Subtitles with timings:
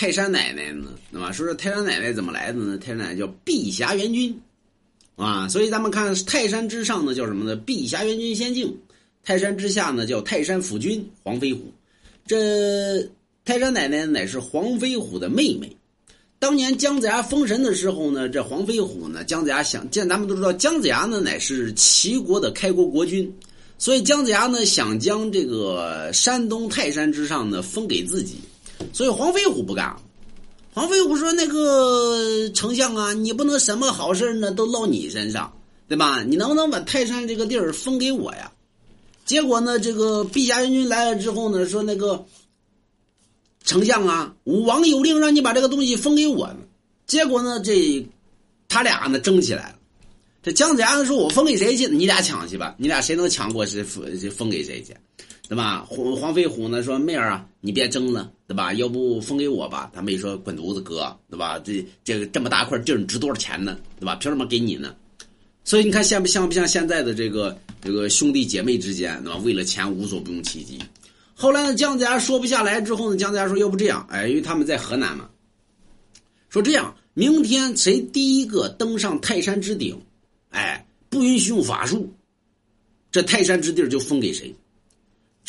[0.00, 2.78] 泰山奶奶呢，那么说说泰山奶奶怎么来的呢？
[2.78, 4.34] 泰山奶奶叫碧霞元君，
[5.16, 7.54] 啊，所以咱们看泰山之上呢叫什么呢？
[7.54, 8.74] 碧霞元君仙境，
[9.22, 11.70] 泰山之下呢叫泰山府君黄飞虎。
[12.26, 13.06] 这
[13.44, 15.70] 泰山奶奶乃是黄飞虎的妹妹。
[16.38, 23.30] 当年姜子牙封神的时候呢，这黄飞虎呢，姜子牙想见，咱们都知道姜子牙呢乃是齐国的开国国君，
[23.76, 28.36] 所以姜子牙呢想将这个山东泰山之上呢封给自己，
[28.92, 29.96] 所以黄飞虎不干。
[30.72, 35.52] 黄飞虎说：“那个丞相啊，你不能什么好事呢都落你身上，
[35.88, 36.22] 对吧？
[36.22, 38.52] 你能不能把泰山这个地儿封给我呀？”
[39.26, 42.24] 结果呢，这个碧霞元君来了之后呢，说那个。
[43.62, 46.50] 丞相啊，武王有令让你把这个东西封给我。
[47.06, 48.04] 结果呢，这
[48.68, 49.76] 他俩呢争起来了。
[50.42, 51.86] 这姜子牙说：“我封给谁去？
[51.86, 54.96] 你俩抢去吧，你俩谁能抢过谁封封给谁去，
[55.50, 58.72] 对吧？”黄黄飞虎呢说：“妹儿啊，你别争了，对吧？
[58.74, 61.58] 要不封给我吧？”他妹说：“滚犊子哥，对吧？
[61.58, 63.76] 这这这么大块地儿，值多少钱呢？
[63.98, 64.14] 对吧？
[64.14, 64.94] 凭什么给你呢？”
[65.64, 69.38] 所以你看，像不像不像现在的这个这个兄弟姐妹之间，对吧？
[69.38, 70.78] 为了钱无所不用其极。
[71.34, 75.28] 后来呢，姜子牙说不下来之后呢，姜子牙说：“要不这样，哎，因为他们在河南嘛，
[76.48, 80.00] 说这样，明天谁第一个登上泰山之顶，
[80.50, 82.08] 哎，不允许用法术，
[83.10, 84.54] 这泰山之地就封给谁。”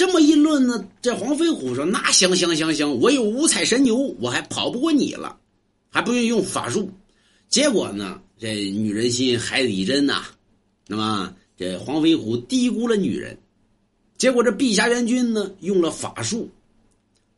[0.00, 5.36] 这么一论呢，这黄飞虎说：“那行行行行，我有五彩神牛，我还跑不过你了，
[5.90, 6.90] 还不愿意用法术。”
[7.50, 10.22] 结果呢，这女人心海底针呐，
[10.88, 13.36] 那么这黄飞虎低估了女人。
[14.16, 16.48] 结果这碧霞元君呢用了法术，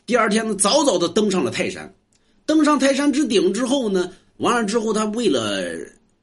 [0.07, 1.93] 第二天呢早早的登上了泰山，
[2.47, 5.65] 登上泰山之顶之后呢，完了之后他为了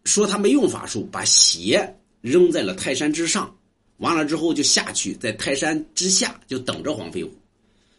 [0.06, 3.54] 说他没用法术，把鞋扔在了泰山之上，
[4.00, 7.32] 完了之后就下去在泰山之下就等着黄飞虎，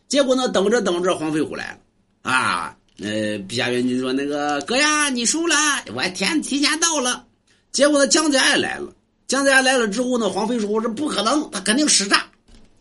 [0.09, 5.55] 结果呢等着等着黄飞虎来了，啊，呃碧霞元君说那个哥呀你输了，
[5.95, 7.25] 我天提前到了，
[7.73, 8.93] 结果呢姜子牙也来了，
[9.29, 12.27] 姜子牙来了之后呢黄飞虎说不可能，他肯定使诈。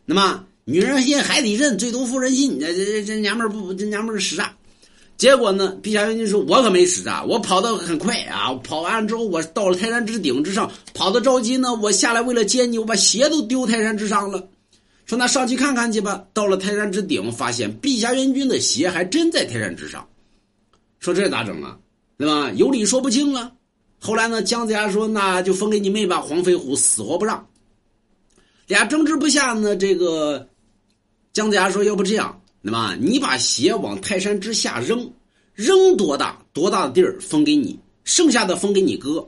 [0.05, 2.59] 那么，女人心海底针，最毒妇人心。
[2.59, 4.55] 这这这娘们儿不，这娘们儿使诈。
[5.19, 8.53] 结果呢，碧霞元君说：“我可没使诈，我跑得很快啊！
[8.63, 11.73] 跑完之后，我到了泰山之顶之上，跑得着急呢。
[11.73, 14.47] 我下来为了接你，我把鞋都丢泰山之上了。
[15.05, 16.23] 说那上去看看去吧。
[16.31, 20.07] 到了泰山之顶，发现碧霞元君的鞋还真在泰山之上。
[20.99, 21.77] 说这咋整啊？
[22.17, 22.49] 对吧？
[22.55, 23.51] 有理说不清啊。
[23.99, 26.21] 后来呢，姜子牙说：那就封给你妹吧。
[26.21, 27.45] 黄飞虎死活不让。”
[28.67, 30.47] 俩争执不下呢，这个
[31.33, 35.11] 姜子牙说：“要不这样，那么你把鞋往泰山之下扔，
[35.53, 39.27] 扔多大多大的地儿封给你，剩下的封给你哥。”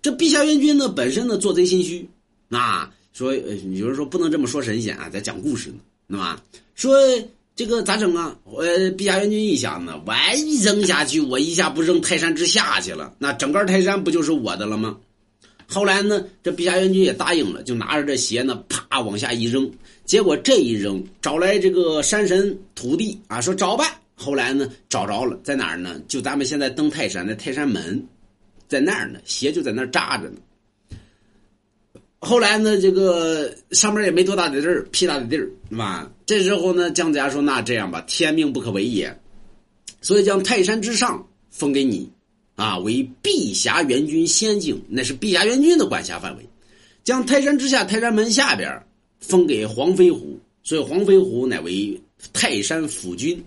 [0.00, 2.08] 这碧霞元君呢，本身呢做贼心虚，
[2.50, 5.76] 啊，说有人说不能这么说神仙啊，在讲故事呢，
[6.06, 6.40] 那么
[6.74, 6.96] 说
[7.56, 8.38] 这个咋整啊？
[8.44, 14.96] 呃，碧霞元君一想呢，万一扔下去，我一下不扔泰山之下去了，那整个泰山不就是我的了吗？
[15.70, 19.70] 后来呢，这碧霞元君也答应了，就拿着这鞋呢，啪往下一扔。
[20.06, 24.00] 结果这一扔，找来这个山神土地啊，说找吧。
[24.14, 26.00] 后来呢，找着了，在哪儿呢？
[26.08, 28.02] 就咱们现在登泰山的泰山门，
[28.66, 30.38] 在那儿呢，鞋就在那儿扎着呢。
[32.18, 36.10] 后来呢，这个上面也没多大的地儿，屁大的地儿，是吧？
[36.24, 39.14] 这时候呢，姜子牙说：“那这样吧，天命不可违也，
[40.00, 42.10] 所以将泰山之上封给你。”
[42.58, 46.44] 啊，为碧霞元君仙境，那是碧霞元君的管辖范围。
[47.04, 48.68] 将泰山之下、泰山门下边
[49.20, 51.98] 封给黄飞虎，所以黄飞虎乃为
[52.32, 53.40] 泰山府君。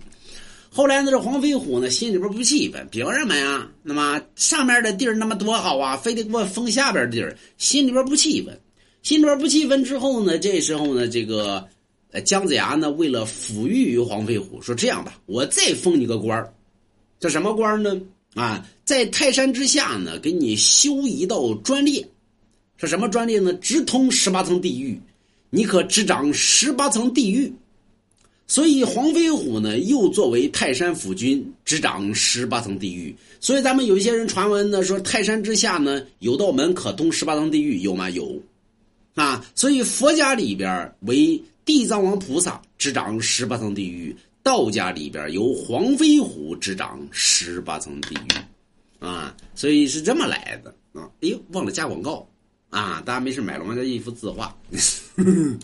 [0.70, 3.68] 后来呢，这黄飞虎呢心里边不气愤，凭什么呀？
[3.82, 8.58] 那么上面的地儿那么多好啊，非得给我封下边的地儿，心里边不气愤。
[9.02, 11.68] 心里边不气愤之后呢，这时候呢，这个
[12.24, 16.50] 姜子牙呢为了抚育于黄飞虎，说这样吧，我再封你个官
[17.20, 18.00] 这什么官呢？
[18.34, 22.06] 啊，在泰山之下呢，给你修一道专列，
[22.78, 23.52] 是什么专列呢？
[23.54, 24.98] 直通十八层地狱，
[25.50, 27.52] 你可执掌十八层地狱。
[28.46, 33.14] 所以黄飞虎呢，又作为泰山府君，执掌十八层地狱。
[33.40, 38.10] 所以咱们有一些人传闻呢，说泰山之下呢，有道门可通十八层地狱，有吗？
[38.10, 38.40] 有。
[39.14, 44.14] 啊，所以佛家里边为地藏王菩萨执掌十八层地狱。
[44.42, 51.08] 道家里边由黄飞虎执掌十八层地狱，啊，所以是这么来的啊。
[51.20, 52.28] 哎呦，忘了加广告
[52.70, 53.02] 啊！
[53.04, 54.56] 大家没事买龙王家一幅字画。